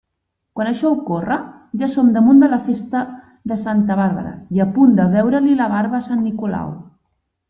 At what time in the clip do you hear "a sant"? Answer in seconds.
6.01-6.25